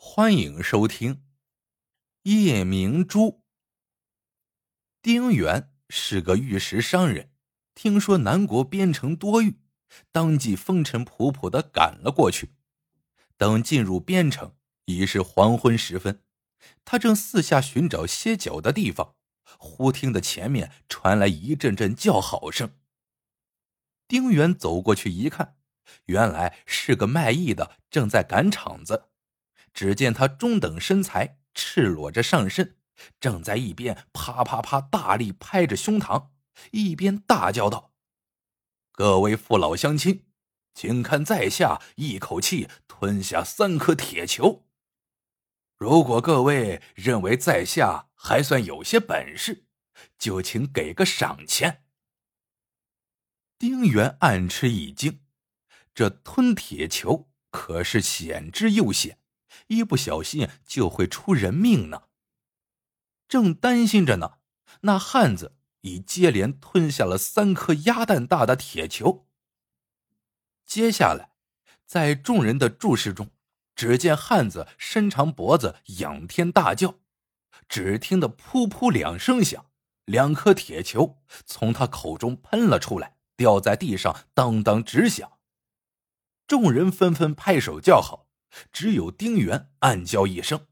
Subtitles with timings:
[0.00, 1.14] 欢迎收听
[2.22, 3.20] 《夜明珠》。
[5.02, 7.32] 丁原是个玉石商人，
[7.74, 9.58] 听说南国边城多玉，
[10.12, 12.54] 当即风尘仆仆的赶了过去。
[13.36, 14.54] 等进入边城，
[14.84, 16.22] 已是黄昏时分，
[16.84, 19.16] 他正四下寻找歇脚的地方，
[19.58, 22.72] 忽听得前面传来一阵阵叫好声。
[24.06, 25.56] 丁原走过去一看，
[26.04, 29.06] 原来是个卖艺的正在赶场子。
[29.78, 32.78] 只见他中等身材，赤裸着上身，
[33.20, 36.30] 正在一边啪啪啪大力拍着胸膛，
[36.72, 37.92] 一边大叫道
[38.90, 40.26] ：“各位父老乡亲，
[40.74, 44.66] 请看在下一口气吞下三颗铁球。
[45.76, 49.68] 如果各位认为在下还算有些本事，
[50.18, 51.84] 就请给个赏钱。”
[53.56, 55.20] 丁原暗吃一惊，
[55.94, 59.20] 这吞铁球可是险之又险。
[59.66, 62.04] 一不小心就会出人命呢。
[63.28, 64.38] 正担心着呢，
[64.82, 69.26] 那汉子已接连吞下了三颗鸭蛋大的铁球。
[70.64, 71.32] 接下来，
[71.84, 73.30] 在众人的注视中，
[73.74, 76.94] 只见汉子伸长脖子仰天大叫，
[77.68, 79.66] 只听得“噗噗”两声响，
[80.04, 85.38] 两颗铁球从他口中喷了出来，掉在地上，当当直响。
[86.46, 88.27] 众人纷纷拍手叫好。
[88.72, 90.66] 只有丁原暗叫一声：“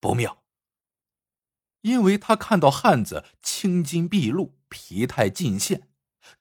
[0.00, 0.44] 不妙。”
[1.82, 5.88] 因为他看到汉子青筋毕露，疲态尽现，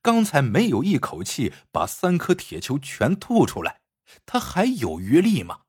[0.01, 3.81] 刚才没有一口气把三颗铁球全吐出来，
[4.25, 5.61] 他还有余力吗？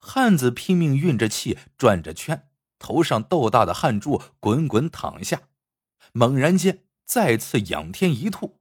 [0.00, 5.48] 汉子拼命运着气，转着圈，头上豆大的汗珠滚滚淌下，
[6.12, 8.60] 猛然间再次仰天一吐，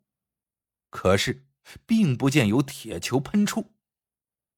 [0.89, 1.47] 可是
[1.85, 3.76] 并不见有铁球喷出。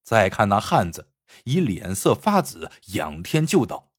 [0.09, 1.11] 再看那汉子，
[1.43, 3.91] 已脸色发紫，仰天就倒。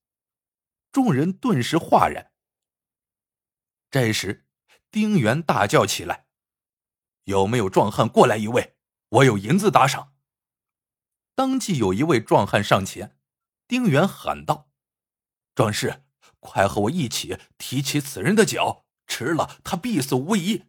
[0.90, 2.32] 众人顿时哗然。
[3.92, 4.48] 这时，
[4.90, 6.26] 丁原大叫起来
[7.26, 8.76] ：“有没有壮汉过来一位？
[9.10, 10.16] 我有银子打赏。”
[11.36, 13.16] 当即有一位壮汉上前，
[13.68, 14.68] 丁原喊道
[15.54, 16.02] ：“壮士，
[16.40, 20.64] 快和我一起提起此人的脚，迟了他必死无疑。”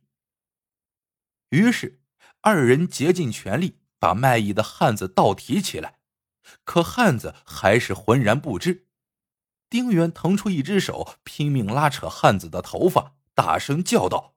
[1.49, 2.03] 于是，
[2.41, 3.80] 二人竭尽全力。
[4.01, 5.99] 把卖艺的汉子倒提起来，
[6.63, 8.87] 可汉子还是浑然不知。
[9.69, 14.33] 丁原腾出一只手，拼命拉扯汉子的头发，大声叫道：“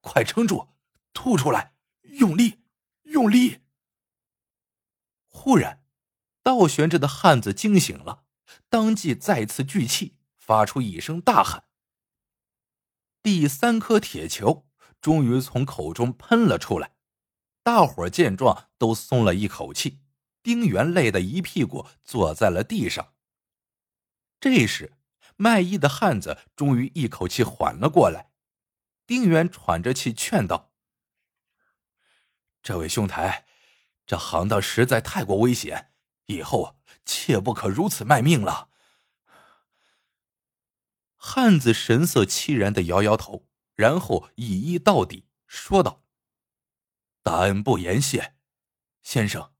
[0.00, 0.68] 快撑住，
[1.12, 2.60] 吐出来，用力，
[3.02, 3.62] 用力！”
[5.26, 5.82] 忽然，
[6.44, 8.22] 倒悬着的汉子惊醒了，
[8.68, 11.64] 当即再次聚气，发出一声大喊。
[13.20, 14.68] 第三颗铁球
[15.00, 16.92] 终于从口中喷了出来。
[17.72, 20.00] 大伙见状都松了一口气，
[20.42, 23.14] 丁原累得一屁股坐在了地上。
[24.40, 24.94] 这时，
[25.36, 28.32] 卖艺的汉子终于一口气缓了过来。
[29.06, 30.72] 丁原喘着气劝道
[32.60, 33.46] ：“这位兄台，
[34.04, 35.92] 这行当实在太过危险，
[36.26, 38.70] 以后切不可如此卖命了。”
[41.14, 46.02] 汉子神色凄然的摇摇头，然后一一到底，说道。
[47.30, 48.34] 大恩不言谢，
[49.02, 49.52] 先生，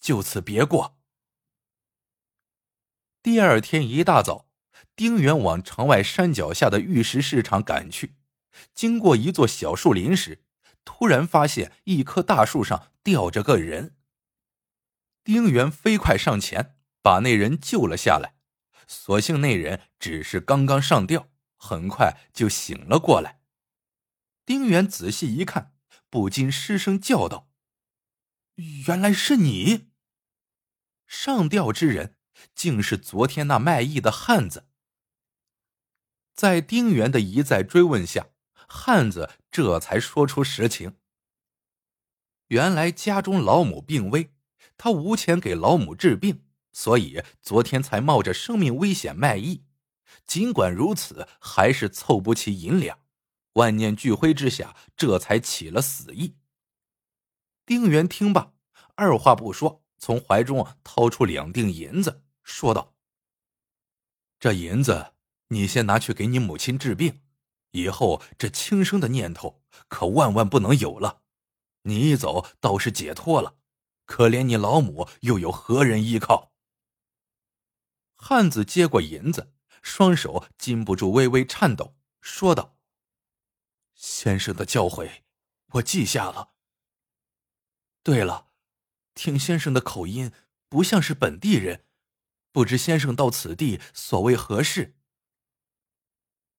[0.00, 0.98] 就此别过。
[3.22, 4.48] 第二天一大早，
[4.96, 8.16] 丁原往城外山脚下的玉石市场赶去。
[8.74, 10.42] 经过一座小树林时，
[10.84, 13.96] 突然发现一棵大树上吊着个人。
[15.22, 18.34] 丁原飞快上前，把那人救了下来。
[18.88, 23.40] 所幸那人只是刚刚上吊，很快就醒了过来。
[24.44, 25.72] 丁原仔细一看。
[26.12, 27.48] 不禁失声叫道
[28.86, 29.88] ：“原来是你！
[31.06, 32.16] 上吊之人
[32.54, 34.68] 竟是昨天那卖艺的汉子。”
[36.36, 38.26] 在丁原的一再追问下，
[38.68, 40.98] 汉子这才说出实情。
[42.48, 44.34] 原来家中老母病危，
[44.76, 46.44] 他无钱给老母治病，
[46.74, 49.64] 所以昨天才冒着生命危险卖艺。
[50.26, 53.01] 尽管如此，还是凑不齐银两。
[53.54, 56.36] 万念俱灰之下，这才起了死意。
[57.66, 58.52] 丁原听罢，
[58.94, 62.94] 二话不说，从怀中掏出两锭银子，说道
[64.40, 65.12] ：“这银子
[65.48, 67.20] 你先拿去给你母亲治病，
[67.70, 71.22] 以后这轻生的念头可万万不能有了。
[71.82, 73.56] 你一走，倒是解脱了，
[74.06, 76.52] 可怜你老母又有何人依靠？”
[78.16, 79.52] 汉子接过银子，
[79.82, 82.71] 双手禁不住微微颤抖，说道。
[84.02, 85.22] 先生的教诲，
[85.74, 86.54] 我记下了。
[88.02, 88.48] 对了，
[89.14, 90.32] 听先生的口音，
[90.68, 91.84] 不像是本地人，
[92.50, 94.96] 不知先生到此地所谓何事？”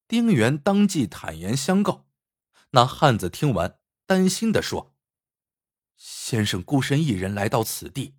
[0.08, 2.06] 丁原当即坦言相告。
[2.70, 4.96] 那汉子听完，担心的说
[5.98, 8.16] ：“先生孤身一人来到此地，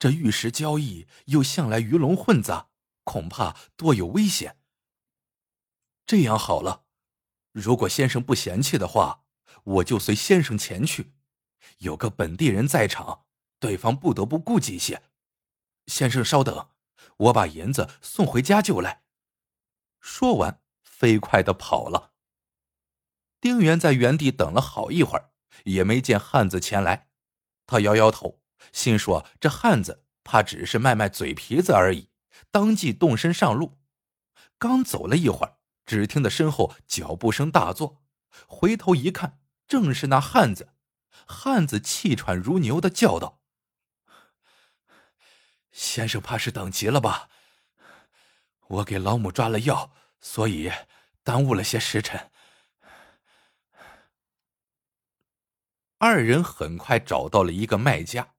[0.00, 2.70] 这玉石交易又向来鱼龙混杂，
[3.04, 4.58] 恐怕多有危险。
[6.04, 6.83] 这样好了，
[7.54, 9.22] 如果先生不嫌弃的话，
[9.62, 11.12] 我就随先生前去。
[11.78, 13.26] 有个本地人在场，
[13.60, 15.04] 对方不得不顾忌些。
[15.86, 16.70] 先生稍等，
[17.16, 19.04] 我把银子送回家就来。”
[20.02, 22.10] 说完，飞快的跑了。
[23.40, 25.30] 丁原在原地等了好一会儿，
[25.62, 27.08] 也没见汉子前来。
[27.66, 28.42] 他摇摇头，
[28.72, 32.10] 心说：“这汉子怕只是卖卖嘴皮子而已。”
[32.50, 33.78] 当即动身上路。
[34.58, 38.02] 刚走了一会儿，只听得身后脚步声大作，
[38.46, 40.70] 回头一看，正是那汉子。
[41.26, 43.40] 汉子气喘如牛的叫道
[45.72, 47.28] ：“先生怕是等急了吧？
[48.68, 50.70] 我给老母抓了药，所以
[51.22, 52.30] 耽误了些时辰。”
[55.98, 58.34] 二人很快找到了一个卖家，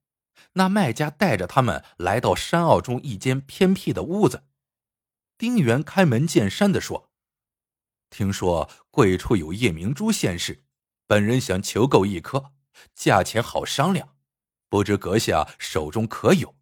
[0.52, 4.44] 那卖家带着他们来到山坳中一间偏僻的屋子。
[5.36, 7.05] 丁原开门见山的说
[8.10, 10.64] ：“听说贵处有夜明珠现世，
[11.06, 12.52] 本人想求购一颗，
[12.94, 14.16] 价钱好商量，
[14.68, 16.54] 不知阁下手中可有？”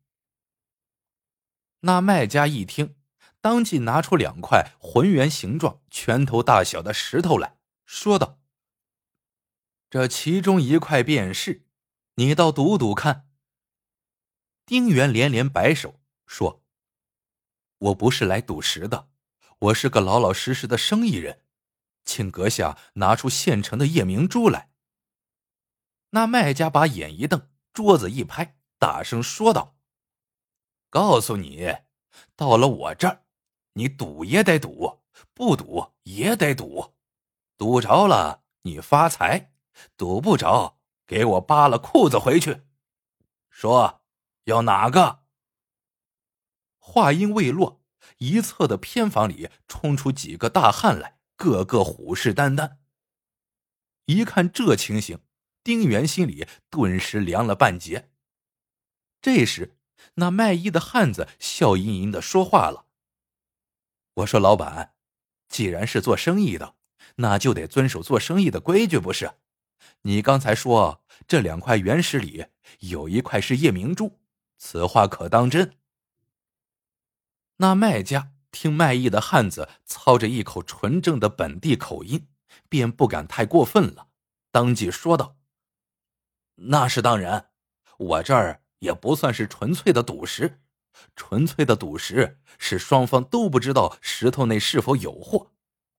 [1.81, 2.97] 那卖家一听，
[3.41, 8.41] 当即拿出两块浑圆形状、拳头大小的石头来说道。
[9.91, 11.67] 这其中一块便是，
[12.15, 13.29] 你倒赌赌看。
[14.67, 16.65] 丁原连连摆手说
[17.79, 19.11] ：“我不是来赌石的，
[19.59, 21.43] 我是个老老实实的生意人，
[22.05, 24.71] 请阁下拿出现成的夜明珠来。”
[26.11, 29.77] 那卖家把眼一瞪，桌子一拍，大声说道
[30.91, 31.77] ：“告诉你，
[32.37, 33.25] 到了我这儿，
[33.73, 35.03] 你赌也得赌，
[35.33, 36.95] 不赌也得赌，
[37.57, 39.53] 赌着了你发财。”
[39.97, 42.63] 赌不着，给我扒了裤子回去。
[43.51, 44.05] 说
[44.45, 45.25] 要哪个？
[46.79, 47.83] 话音未落，
[48.25, 52.79] 一侧的偏房里冲出几个大汉来，个个虎视眈眈。
[54.07, 55.21] 一看这情形，
[55.63, 58.11] 丁原心里顿时凉了半截。
[59.21, 59.77] 这时，
[60.15, 62.87] 那卖艺的汉子笑吟吟的说话了
[64.15, 64.95] ：“我说老板，
[65.51, 66.77] 既然是做生意的，
[67.17, 69.33] 那就得遵守做生意的规矩，不是？”
[70.03, 72.47] 你刚才说这两块原石里
[72.81, 74.19] 有一块是夜明珠，
[74.57, 75.77] 此话可当真？
[77.57, 82.29] 那卖家听卖艺的汉子操着一口纯正的本地口音，
[82.69, 84.09] 便不敢太过分了，
[84.51, 85.37] 当即说道
[86.57, 87.51] ：“那是当然，
[87.99, 90.61] 我这儿也不算是纯粹的赌石，
[91.17, 95.53] 纯粹的赌石是双方都不知道石头内是否有货，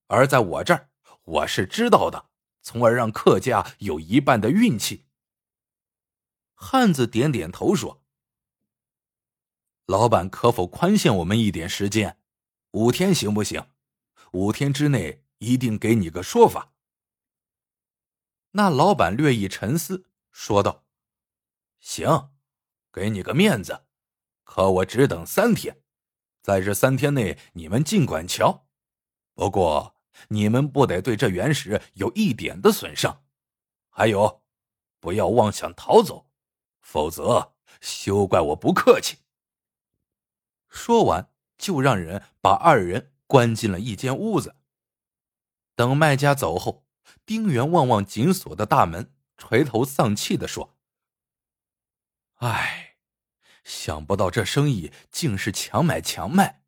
[0.08, 0.90] 而在我这儿，
[1.24, 2.30] 我是知道的。”
[2.68, 5.06] 从而让客家有一半的运气。
[6.56, 8.01] 汉子点点头说
[9.86, 12.20] ：“老板可否宽限我们一点时间？
[12.72, 13.68] 五天行不行？
[14.32, 16.74] 五天之内一定给你个说法。”
[18.52, 20.86] 那老板略一沉思，说道
[21.80, 22.32] ：“行，
[22.92, 23.86] 给你个面子，
[24.44, 25.82] 可我只等三天，
[26.42, 28.68] 在这三天内你们尽管瞧。
[29.34, 29.94] 不过。”
[30.30, 33.25] 你们不得对这原石有一点的损伤，
[33.89, 34.44] 还有，
[35.01, 36.30] 不要妄想逃走，
[36.80, 39.18] 否则休怪我不客气。
[40.75, 44.58] 说完，就让人把二人关进了一间屋子。
[45.75, 46.86] 等卖家走后，
[47.25, 50.77] 丁原望望紧锁的大门，垂头丧气的说
[52.36, 52.98] ：“唉，
[53.63, 56.62] 想不到这生意竟是强买强卖。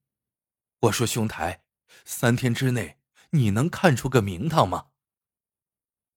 [0.79, 1.63] 我说兄台，
[2.05, 2.95] 三天之内。”
[3.31, 4.87] 你能看出个名堂吗？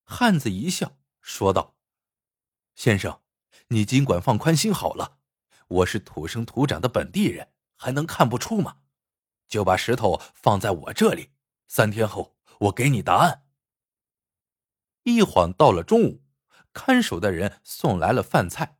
[0.04, 1.74] 汉子一笑，说道
[2.76, 3.20] ：“先生，
[3.66, 5.18] 你尽管放宽心好了。
[5.66, 8.76] 我是土生土长的本地人，还能看不出吗？
[9.48, 11.30] 就把石头放在我这里，
[11.66, 13.46] 三天后我给你答案。”
[15.04, 16.22] 一晃到了中午，
[16.74, 18.76] 看守的人送来了饭菜。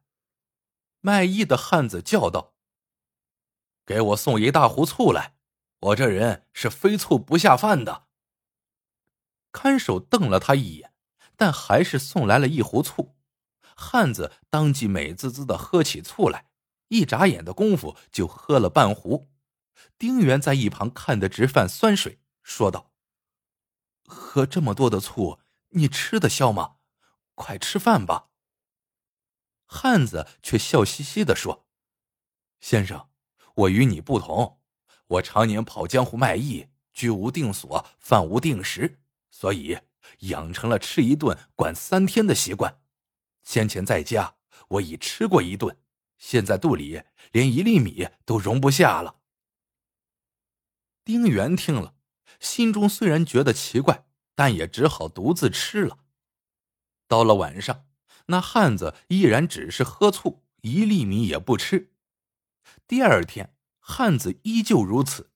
[1.01, 2.53] 卖艺的汉子叫道
[3.87, 5.35] ：“给我送一大壶醋来，
[5.79, 8.09] 我这人是非醋不下饭的。”
[9.51, 10.93] 看守瞪了他一眼，
[11.37, 13.17] 但还是送来了一壶醋。
[13.75, 16.50] 汉子当即美滋滋的喝起醋来，
[16.91, 19.33] 一眨眼的功夫就喝了半壶。
[19.99, 22.93] 丁原在一旁看得直犯酸水，说道
[24.07, 26.77] ：“喝这么多的醋，你吃得消吗？
[27.35, 28.29] 快吃饭吧。”
[29.65, 31.69] 汉子却笑嘻嘻的说
[32.61, 33.09] ：“先生，
[33.55, 34.61] 我与你不同，
[35.07, 39.79] 我常年跑江湖卖艺，居无定所，饭无定时，所以
[40.21, 42.83] 养成了吃一顿管三天的习惯。
[43.45, 44.37] 先前在家，
[44.69, 45.80] 我已吃过一顿，
[46.21, 49.17] 现在肚里连一粒米都容不下了。
[51.03, 51.97] 丁原听了，
[52.39, 56.05] 心中虽然觉得奇怪，但也只好独自吃了。
[57.09, 57.89] 到了晚上，
[58.27, 61.93] 那汉子依然只是喝醋，一粒米也不吃。
[62.87, 65.33] 第二天，汉子依旧如此。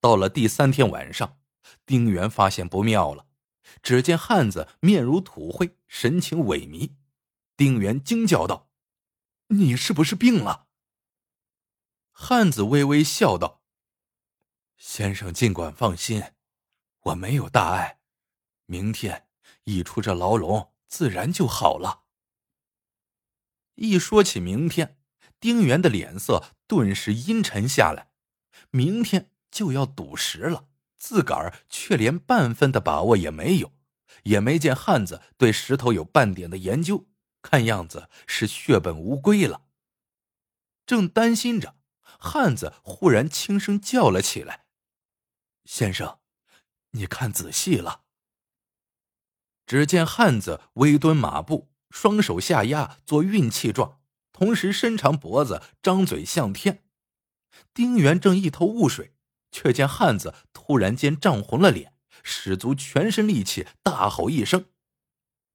[0.00, 1.38] 到了第三天晚上，
[1.86, 3.26] 丁原发现不妙了，
[3.82, 6.96] 只见汉子面如土灰，神情萎靡。
[7.56, 8.69] 丁原惊叫道
[9.50, 10.66] ：“你是不是病了？”
[12.12, 13.62] 汉子微微笑道
[14.76, 16.22] ：“先生尽管放心，
[17.00, 18.00] 我没有大碍，
[18.66, 19.28] 明天
[19.64, 22.04] 一出这牢笼，自然就好了。”
[23.76, 24.98] 一说起明天，
[25.38, 28.10] 丁原的脸色顿时阴沉下来。
[28.70, 33.72] 明天就要赌石了，自个儿却连半分的把握也没有，
[34.24, 37.08] 也没见汉子对石头有半点的研究，
[37.42, 39.62] 看样子是血本无归了。
[40.86, 44.66] 正担心着，汉子忽然轻声叫了起来
[45.64, 46.18] ：“先生，
[46.90, 48.02] 你看仔细了。”
[49.66, 54.00] 只见汉子微蹲马步，双手下压做运气状。
[54.32, 56.82] 同时伸长脖子，张嘴向天。
[57.74, 59.14] 丁原正一头雾水，
[59.52, 64.66] 却见汉子突然间涨红了脸，使足全身力气，大吼一声：“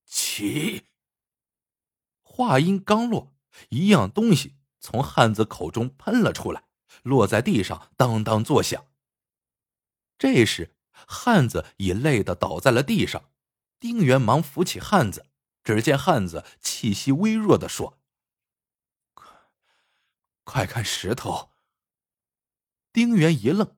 [0.05, 0.85] 起！”
[2.35, 3.33] 话音刚落，
[3.69, 6.65] 一样东西从汉子口中喷了出来，
[7.01, 8.87] 落在地上，当当作响。
[10.17, 10.75] 这时，
[11.07, 13.29] 汉子已累得倒在了地上。
[13.79, 15.27] 丁原忙扶起汉子，
[15.63, 18.01] 只见汉子气息微弱的说。
[20.43, 21.51] 快看石头！
[22.91, 23.77] 丁原一愣，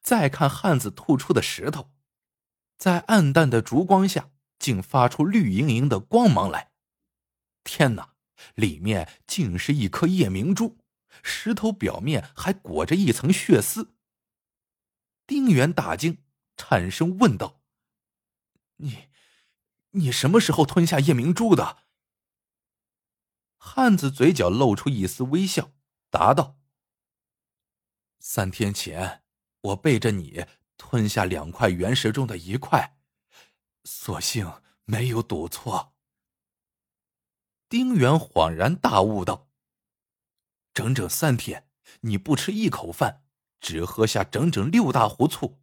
[0.00, 1.90] 再看汉子吐出的石头，
[2.78, 6.72] 在暗淡的烛光下，竟发出绿莹莹的光芒来。
[7.68, 8.14] 天哪，
[8.54, 10.78] 里面竟是一颗夜明珠，
[11.22, 13.94] 石头表面还裹着一层血丝。
[15.26, 16.24] 丁原大惊，
[16.56, 17.60] 颤声问道
[18.80, 19.08] ：“你，
[19.90, 21.84] 你什么时候吞下夜明珠的？”
[23.60, 25.72] 汉子嘴角露出一丝微笑。
[26.08, 26.58] 答道
[28.18, 29.22] ：“三天前，
[29.60, 30.46] 我背着你
[30.78, 32.96] 吞下两块原石中的一块，
[33.84, 35.92] 所幸没有赌错。”
[37.68, 39.48] 丁原恍然大悟道
[40.72, 41.68] ：“整整三天，
[42.00, 43.22] 你不吃一口饭，
[43.60, 45.60] 只喝下整整六大壶醋，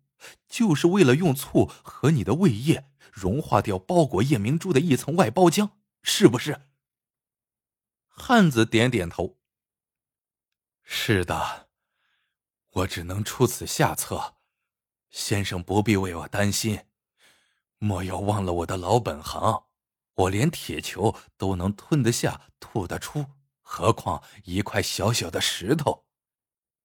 [0.47, 5.71] 就是为了用醋和你的胃液融化掉包裹夜明珠的一层外包浆，
[6.03, 6.67] 是不是？”
[8.07, 9.39] 汉子点点头。
[10.83, 11.69] 是的，
[12.71, 14.35] 我只能出此下策，
[15.09, 16.85] 先生不必为我担心。
[17.79, 19.65] 莫要忘了我的老本行，
[20.15, 23.25] 我连铁球都能吞得下、吐得出，
[23.61, 26.05] 何况一块小小的石头？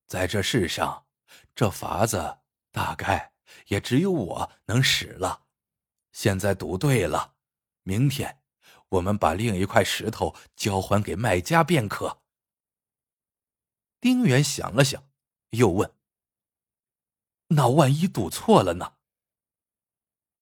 [0.06, 1.06] 在这世上，
[1.54, 2.38] 这法子
[2.72, 3.32] 大概
[3.68, 5.44] 也只有我能使了。
[6.12, 7.36] 现在赌对了，
[7.84, 8.42] 明天
[8.88, 12.22] 我们把另一块石头交还给卖家便可。
[14.00, 15.08] 丁原想了想，
[15.50, 15.94] 又问
[17.48, 18.94] ：“那万一赌错了呢？”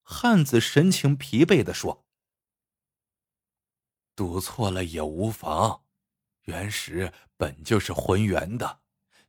[0.02, 2.06] 汉子神情疲惫的说
[4.18, 5.84] ：“赌错了也无妨，
[6.46, 8.80] 原石本就是浑圆的，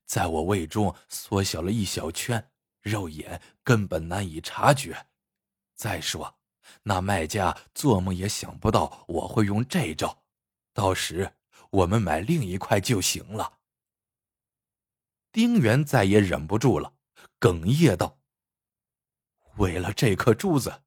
[0.04, 2.50] 在我胃中缩小了一小圈，
[2.82, 5.06] 肉眼根本难以察觉。
[5.76, 6.40] 再说，
[6.82, 10.24] 那卖家做梦也想不到我会用这招，
[10.74, 11.34] 到时
[11.70, 13.60] 我们买另一块就行了。”
[15.32, 16.96] 丁原再也忍不住了，
[17.40, 18.18] 哽咽道
[19.58, 20.82] ：“为了这颗珠子，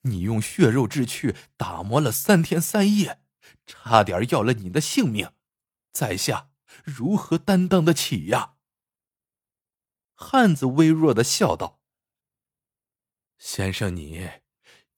[0.00, 3.20] 你用血肉之躯打磨了三天三夜，
[3.66, 5.32] 差点要了你的性命，
[5.92, 6.50] 在下
[6.84, 8.56] 如何担当得起呀？”
[10.14, 11.80] 汉子微弱的笑道
[13.38, 14.30] ：“先生，你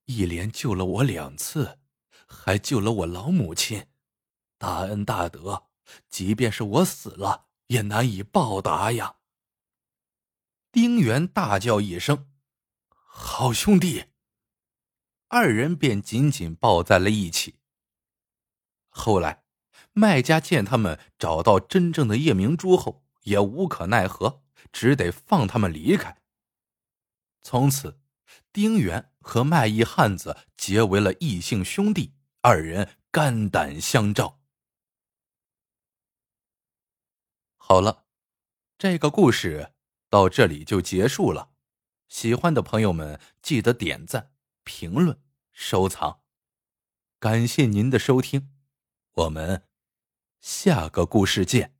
[0.05, 1.81] 一连救了我两次，
[2.27, 3.87] 还救了我老母亲，
[4.59, 5.69] 大恩大德，
[6.09, 9.17] 即便是我死了。”也难以报答呀！
[10.71, 12.31] 丁原大叫一声
[12.87, 14.05] ：“好兄弟！”
[15.27, 17.59] 二人便紧紧抱在了一起。
[18.97, 19.45] 后来，
[19.93, 26.17] 卖家见他们找到真正的夜明珠后，也无可奈何，只得放他们离开。
[27.43, 28.01] 从此，
[28.55, 34.41] 丁原和卖艺汉子结为了异姓兄弟，二人肝胆相照。
[37.59, 38.07] 好了，
[38.79, 39.75] 这个故事
[40.09, 41.51] 到这里就结束了。
[42.09, 44.33] 喜欢的朋友们记得点赞、
[44.65, 45.21] 评论、
[45.53, 46.23] 收藏，
[47.21, 48.56] 感谢您的收听，
[49.17, 49.63] 我们
[50.43, 51.76] 下个故事见。